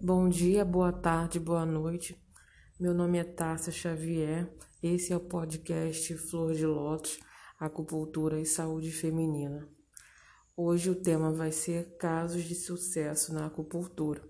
[0.00, 2.16] Bom dia, boa tarde, boa noite.
[2.78, 4.48] Meu nome é Tássia Xavier.
[4.80, 7.18] Esse é o podcast Flor de Lótus,
[7.58, 9.68] Acupuntura e Saúde Feminina.
[10.56, 14.22] Hoje o tema vai ser casos de sucesso na acupuntura.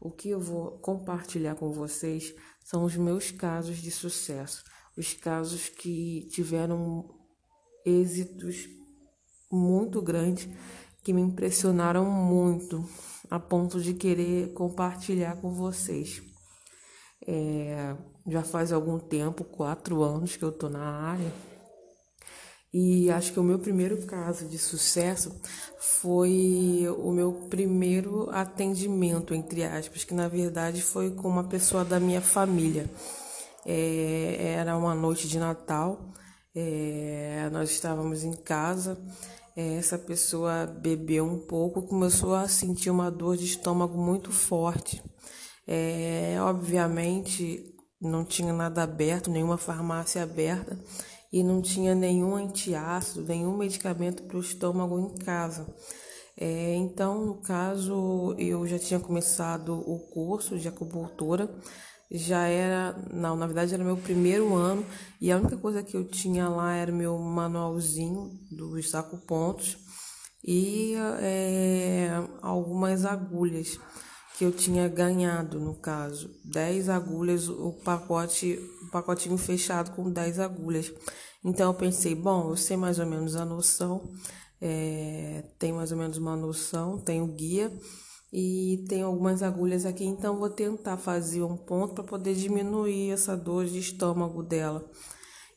[0.00, 2.34] O que eu vou compartilhar com vocês
[2.64, 4.64] são os meus casos de sucesso,
[4.96, 7.14] os casos que tiveram
[7.84, 8.70] êxitos
[9.52, 10.48] muito grandes
[11.02, 12.82] que me impressionaram muito
[13.30, 16.22] a ponto de querer compartilhar com vocês.
[17.26, 21.32] É, já faz algum tempo, quatro anos que eu tô na área,
[22.76, 25.40] e acho que o meu primeiro caso de sucesso
[25.78, 32.00] foi o meu primeiro atendimento, entre aspas, que na verdade foi com uma pessoa da
[32.00, 32.90] minha família.
[33.64, 36.12] É, era uma noite de Natal,
[36.52, 39.00] é, nós estávamos em casa
[39.56, 45.02] essa pessoa bebeu um pouco, começou a sentir uma dor de estômago muito forte.
[45.66, 50.78] É, obviamente, não tinha nada aberto, nenhuma farmácia aberta
[51.32, 55.66] e não tinha nenhum antiácido, nenhum medicamento para o estômago em casa.
[56.36, 61.48] É, então, no caso, eu já tinha começado o curso de acupuntura
[62.10, 64.84] já era, não, na verdade era meu primeiro ano
[65.20, 69.76] e a única coisa que eu tinha lá era meu manualzinho dos acupontos
[70.46, 72.10] e é,
[72.42, 73.78] algumas agulhas
[74.36, 80.40] que eu tinha ganhado, no caso, 10 agulhas, o pacote, o pacotinho fechado com 10
[80.40, 80.92] agulhas.
[81.44, 84.12] Então eu pensei, bom, eu sei mais ou menos a noção,
[84.60, 87.72] é, mais ou menos uma noção, tenho guia
[88.36, 93.36] e tem algumas agulhas aqui, então vou tentar fazer um ponto para poder diminuir essa
[93.36, 94.90] dor de estômago dela.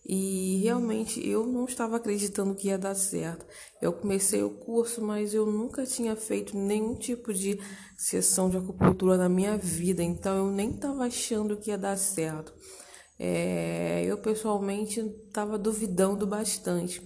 [0.07, 3.47] E realmente eu não estava acreditando que ia dar certo.
[3.81, 7.59] Eu comecei o curso, mas eu nunca tinha feito nenhum tipo de
[7.97, 12.53] sessão de acupuntura na minha vida, então eu nem estava achando que ia dar certo.
[13.19, 17.01] É, eu pessoalmente estava duvidando bastante.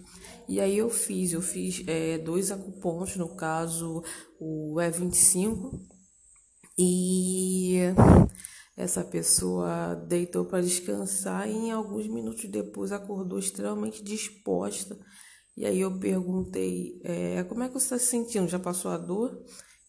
[0.48, 4.04] E aí eu fiz, eu fiz é, dois acupontos, no caso
[4.40, 5.80] o E25,
[6.78, 7.78] e
[8.76, 14.98] essa pessoa deitou para descansar e em alguns minutos depois acordou extremamente disposta.
[15.56, 18.48] E aí eu perguntei, é, como é que você está se sentindo?
[18.48, 19.40] Já passou a dor?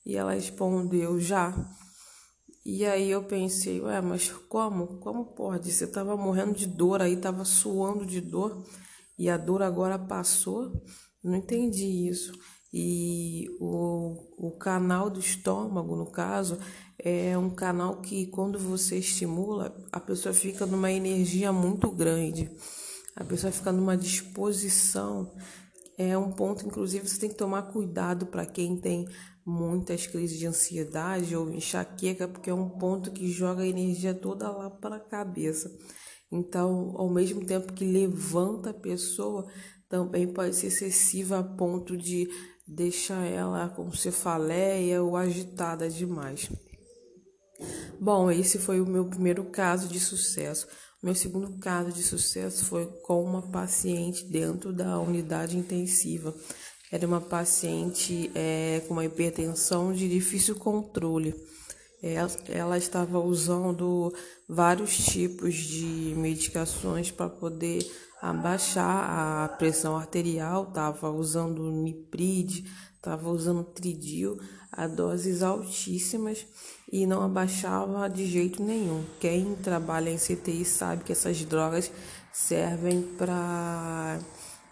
[0.04, 1.54] E ela respondeu, já.
[2.64, 4.98] E aí eu pensei, ué, mas como?
[5.00, 5.72] Como pode?
[5.72, 8.64] Você estava morrendo de dor aí, estava suando de dor
[9.18, 10.72] e a dor agora passou?
[11.22, 12.32] Não entendi isso.
[12.72, 16.58] E o, o canal do estômago, no caso,
[16.98, 22.50] é um canal que quando você estimula, a pessoa fica numa energia muito grande.
[23.16, 25.34] A pessoa fica numa disposição.
[25.98, 29.06] É um ponto, inclusive, você tem que tomar cuidado para quem tem
[29.44, 34.50] muitas crises de ansiedade ou enxaqueca, porque é um ponto que joga a energia toda
[34.50, 35.70] lá para a cabeça.
[36.30, 39.46] Então, ao mesmo tempo que levanta a pessoa,
[39.88, 42.28] também pode ser excessiva a ponto de
[42.66, 46.50] deixar ela com cefaleia ou agitada demais.
[48.00, 50.66] Bom, esse foi o meu primeiro caso de sucesso.
[51.02, 56.34] Meu segundo caso de sucesso foi com uma paciente dentro da unidade intensiva.
[56.92, 61.34] Era uma paciente é, com uma hipertensão de difícil controle.
[62.02, 64.12] Ela, ela estava usando
[64.46, 73.64] vários tipos de medicações para poder abaixar a pressão arterial, estava usando niprid, estava usando
[73.64, 74.38] tridil
[74.70, 76.46] a doses altíssimas
[76.92, 79.02] e não abaixava de jeito nenhum.
[79.18, 81.90] Quem trabalha em CTI sabe que essas drogas
[82.32, 84.18] servem para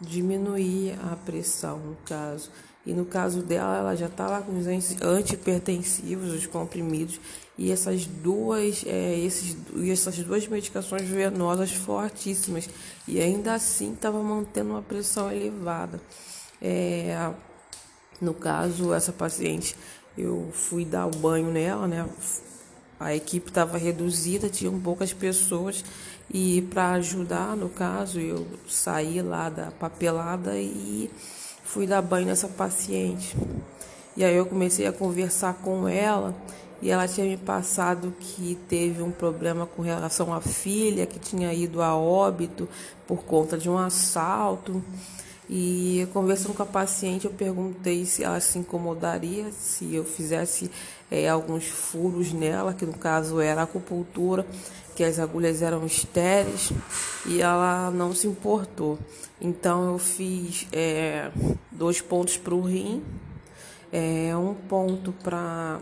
[0.01, 2.51] diminuir a pressão, no caso.
[2.87, 7.21] E no caso dela, ela já estava com os antipertensivos, os comprimidos,
[7.59, 9.55] e essas duas, é, esses,
[9.87, 12.69] essas duas medicações venosas fortíssimas,
[13.07, 16.01] e ainda assim estava mantendo uma pressão elevada.
[16.61, 17.33] É,
[18.19, 19.77] no caso, essa paciente,
[20.17, 22.09] eu fui dar o banho nela, né?
[22.99, 25.85] A equipe estava reduzida, tinham poucas pessoas,
[26.33, 31.11] e para ajudar, no caso, eu saí lá da papelada e
[31.65, 33.37] fui dar banho nessa paciente.
[34.17, 36.35] E aí eu comecei a conversar com ela
[36.81, 41.53] e ela tinha me passado que teve um problema com relação à filha que tinha
[41.53, 42.69] ido a óbito
[43.09, 44.83] por conta de um assalto.
[45.49, 50.71] E conversando com a paciente, eu perguntei se ela se incomodaria se eu fizesse
[51.11, 54.47] é, alguns furos nela, que no caso era acupuntura,
[54.95, 56.73] que as agulhas eram estéreis,
[57.27, 58.99] e ela não se importou.
[59.41, 61.31] Então eu fiz é,
[61.71, 63.03] dois pontos para o rim,
[63.93, 65.81] é, um ponto para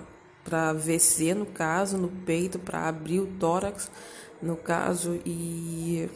[0.49, 3.91] para VC, no caso, no peito, para abrir o tórax,
[4.41, 6.09] no caso, e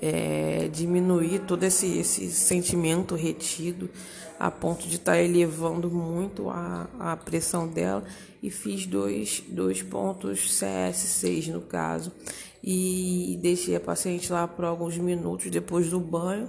[0.00, 3.90] é, diminuir todo esse, esse sentimento retido
[4.38, 8.04] a ponto de estar tá elevando muito a, a pressão dela.
[8.42, 12.10] E fiz dois, dois pontos CS6 no caso.
[12.62, 16.48] E deixei a paciente lá por alguns minutos depois do banho.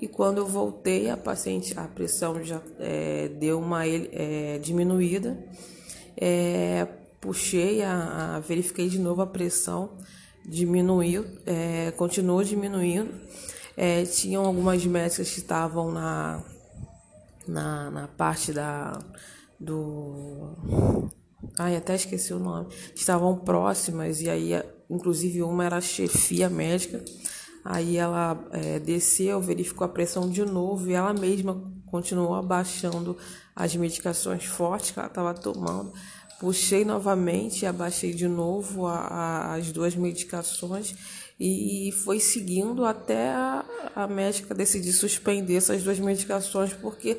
[0.00, 5.44] E quando eu voltei a paciente a pressão já é, deu uma é, diminuída.
[6.16, 6.86] É,
[7.20, 9.96] puxei a, a, verifiquei de novo a pressão
[10.44, 13.10] diminuiu é, continuou diminuindo
[13.76, 16.42] é, tinham algumas médicas que estavam na,
[17.46, 18.98] na, na parte da
[19.58, 20.56] do
[21.58, 27.02] ai até esqueci o nome estavam próximas e aí inclusive uma era a chefia médica
[27.64, 33.16] Aí ela é, desceu, verificou a pressão de novo e ela mesma continuou abaixando
[33.56, 35.90] as medicações fortes que ela estava tomando.
[36.38, 40.94] Puxei novamente, abaixei de novo a, a, as duas medicações
[41.38, 43.64] e foi seguindo até a,
[43.94, 47.18] a médica decidir suspender essas duas medicações porque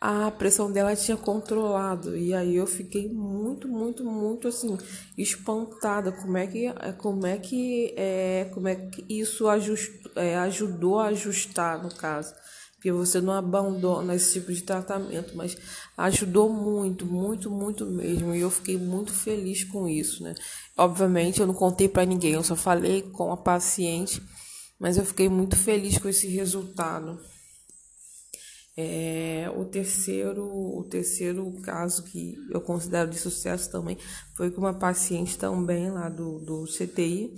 [0.00, 2.16] a pressão dela tinha controlado.
[2.16, 4.78] E aí eu fiquei muito, muito, muito assim,
[5.16, 6.12] espantada.
[6.12, 6.66] Como é que,
[6.98, 12.32] como é que, é, como é que isso ajust, é, ajudou a ajustar, no caso.
[12.78, 15.58] Porque você não abandona esse tipo de tratamento, mas
[15.96, 18.32] ajudou muito, muito, muito mesmo.
[18.32, 20.32] E eu fiquei muito feliz com isso, né?
[20.76, 24.22] Obviamente eu não contei para ninguém, eu só falei com a paciente,
[24.78, 27.18] mas eu fiquei muito feliz com esse resultado.
[28.76, 33.98] É, o terceiro o terceiro caso que eu considero de sucesso também
[34.36, 37.34] foi com uma paciente também lá do, do CTI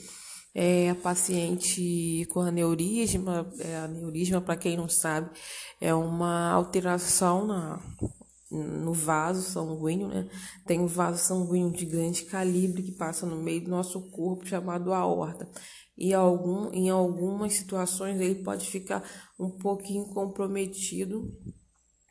[0.54, 5.30] é a paciente com aneurisma é, aneurisma para quem não sabe
[5.80, 7.80] é uma alteração na
[8.50, 10.28] no vaso sanguíneo, né?
[10.66, 14.92] Tem um vaso sanguíneo de grande calibre que passa no meio do nosso corpo, chamado
[14.92, 15.48] aorta
[16.00, 19.04] e algum, em algumas situações ele pode ficar
[19.38, 21.30] um pouquinho comprometido.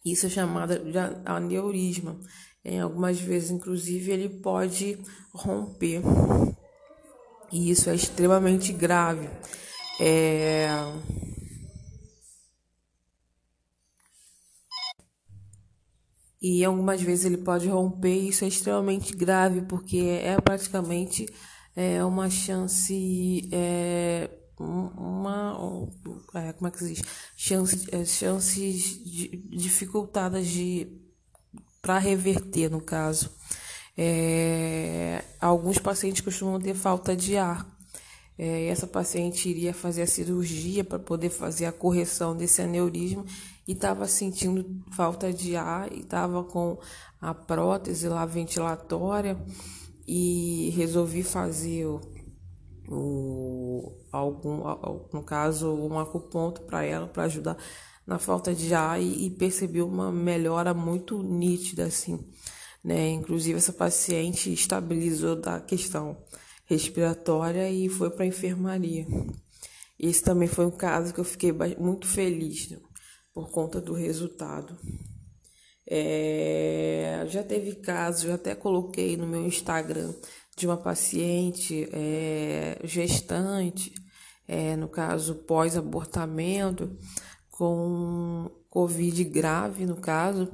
[0.06, 2.20] Isso é chamado de aneurisma.
[2.64, 5.00] Em algumas vezes, inclusive, ele pode
[5.34, 6.04] romper.
[7.52, 9.30] E isso é extremamente grave.
[10.00, 10.68] É...
[16.42, 21.26] E algumas vezes ele pode romper, e isso é extremamente grave, porque é praticamente
[21.76, 24.30] é uma chance é,
[24.60, 25.88] uma
[26.34, 27.04] é, como é que se diz
[27.38, 30.88] chance, é, chances de, dificultadas de
[31.82, 33.32] para reverter no caso
[34.02, 37.68] é, alguns pacientes costumam ter falta de ar.
[38.38, 43.26] É, essa paciente iria fazer a cirurgia para poder fazer a correção desse aneurisma
[43.68, 44.66] e estava sentindo
[44.96, 46.80] falta de ar e estava com
[47.20, 49.38] a prótese lá ventilatória
[50.08, 52.00] e resolvi fazer o,
[52.88, 54.64] o algum
[55.12, 57.58] no caso um acuponto para ela para ajudar
[58.08, 62.26] na falta de ar e, e percebi uma melhora muito nítida assim
[62.84, 63.10] né?
[63.10, 66.18] Inclusive essa paciente estabilizou da questão
[66.66, 69.06] respiratória e foi para a enfermaria.
[70.00, 72.78] Esse também foi um caso que eu fiquei muito feliz né,
[73.34, 74.78] por conta do resultado.
[75.92, 80.14] É, já teve casos, eu até coloquei no meu Instagram
[80.56, 83.92] de uma paciente é, gestante,
[84.48, 86.96] é, no caso pós-abortamento,
[87.50, 90.50] com Covid grave, no caso,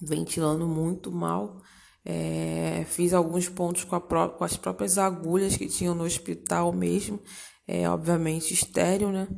[0.00, 1.60] ventilando muito mal.
[2.04, 7.20] É, fiz alguns pontos com, com, as próprias agulhas que tinham no hospital mesmo,
[7.68, 9.28] é, obviamente estéreo, né?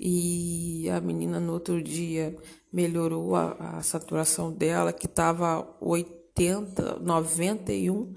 [0.00, 2.36] E a menina no outro dia
[2.72, 8.14] melhorou a, a saturação dela, que estava 80, 91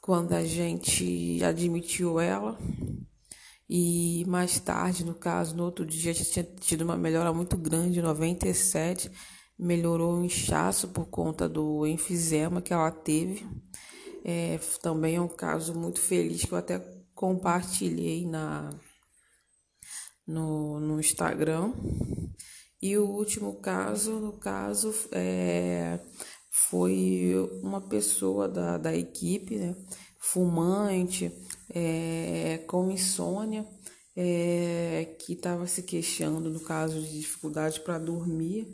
[0.00, 2.58] quando a gente admitiu ela.
[3.68, 8.02] E mais tarde, no caso, no outro dia, já tinha tido uma melhora muito grande,
[8.02, 9.08] 97.
[9.62, 13.46] Melhorou o inchaço por conta do enfisema que ela teve.
[14.24, 16.78] É, também é um caso muito feliz que eu até
[17.14, 18.70] compartilhei na,
[20.26, 21.72] no, no Instagram.
[22.80, 26.00] E o último caso, no caso, é,
[26.50, 29.76] foi uma pessoa da, da equipe, né,
[30.18, 31.30] fumante,
[31.68, 33.66] é, com insônia,
[34.16, 38.66] é, que estava se queixando, no caso de dificuldade para dormir.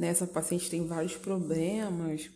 [0.00, 2.30] Né, essa paciente tem vários problemas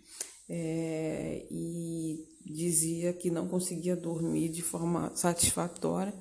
[0.48, 6.12] é, e dizia que não conseguia dormir de forma satisfatória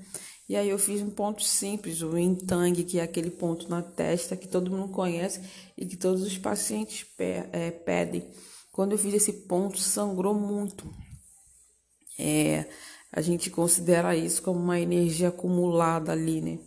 [0.48, 4.36] e aí eu fiz um ponto simples, o Intang, que é aquele ponto na testa
[4.36, 5.42] que todo mundo conhece
[5.78, 8.30] e que todos os pacientes é, pedem.
[8.72, 10.94] Quando eu fiz esse ponto, sangrou muito.
[12.20, 12.66] É,
[13.12, 16.60] a gente considera isso como uma energia acumulada ali, né?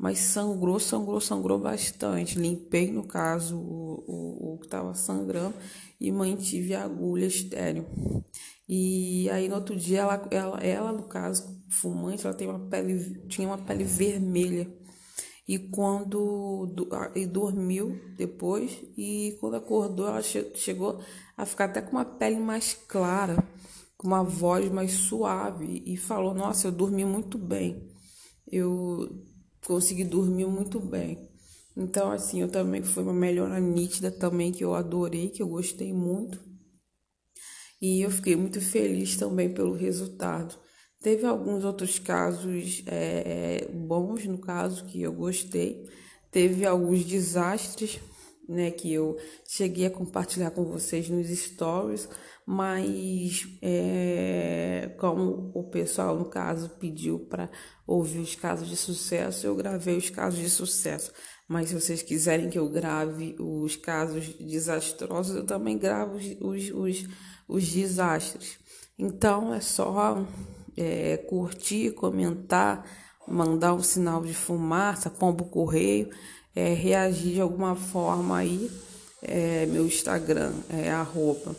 [0.00, 2.38] Mas sangrou, sangrou, sangrou bastante.
[2.38, 5.54] Limpei, no caso, o, o, o que estava sangrando
[6.00, 7.84] e mantive a agulha estéreo.
[8.66, 13.20] E aí no outro dia ela, ela, ela no caso, fumante, ela tem uma pele,
[13.28, 14.72] tinha uma pele vermelha.
[15.46, 16.74] E quando
[17.14, 20.98] e dormiu depois e quando acordou ela che, chegou
[21.36, 23.36] a ficar até com uma pele mais clara,
[23.98, 27.86] com uma voz mais suave e falou: "Nossa, eu dormi muito bem.
[28.50, 29.28] Eu
[29.66, 31.28] consegui dormir muito bem".
[31.76, 35.92] Então assim, eu também foi uma melhora nítida também que eu adorei, que eu gostei
[35.92, 36.38] muito.
[37.80, 40.54] E eu fiquei muito feliz também pelo resultado.
[41.02, 45.88] Teve alguns outros casos é, bons, no caso, que eu gostei.
[46.30, 47.98] Teve alguns desastres,
[48.50, 49.16] né, que eu
[49.46, 52.08] cheguei a compartilhar com vocês nos stories,
[52.44, 57.48] mas é, como o pessoal, no caso, pediu para
[57.86, 61.12] ouvir os casos de sucesso, eu gravei os casos de sucesso.
[61.46, 67.08] Mas se vocês quiserem que eu grave os casos desastrosos, eu também gravo os, os,
[67.48, 68.58] os desastres.
[68.98, 70.26] Então é só
[70.76, 72.84] é, curtir, comentar,
[73.28, 76.10] mandar um sinal de fumaça, pombo correio,
[76.54, 78.70] é, reagir de alguma forma aí.
[79.22, 81.54] É, meu Instagram é arroba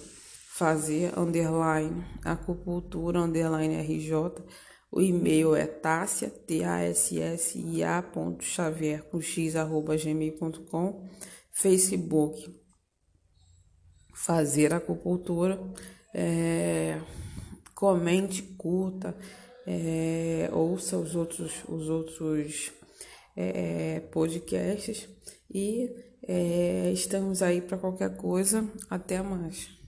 [0.54, 4.44] fazer underline acupuntura underline RJ.
[4.92, 11.08] O e-mail é tassia, T-A-S-S-I-A ponto xavier com x arroba gmail.com.
[11.52, 12.62] Facebook
[14.14, 15.60] fazer acupuntura.
[16.14, 17.00] É,
[17.74, 19.16] comente, curta,
[19.66, 22.72] é, ouça os outros, os outros
[23.36, 25.08] é, podcasts
[25.54, 25.90] e
[26.28, 28.70] é, estamos aí para qualquer coisa.
[28.90, 29.81] Até mais.